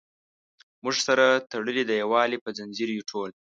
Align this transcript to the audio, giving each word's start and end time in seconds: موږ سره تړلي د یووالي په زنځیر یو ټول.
موږ 0.83 0.95
سره 1.07 1.25
تړلي 1.51 1.83
د 1.85 1.91
یووالي 2.01 2.37
په 2.43 2.49
زنځیر 2.57 2.89
یو 2.93 3.07
ټول. 3.11 3.29